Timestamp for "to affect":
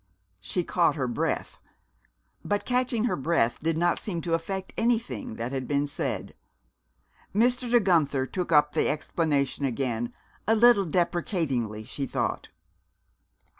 4.21-4.73